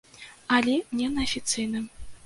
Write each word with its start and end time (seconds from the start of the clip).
Але 0.57 0.73
не 1.03 1.13
на 1.19 1.29
афіцыйным. 1.31 1.85